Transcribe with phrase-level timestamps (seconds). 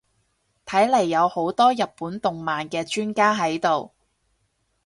[0.65, 3.93] 睇嚟有好多日本動漫嘅專家喺度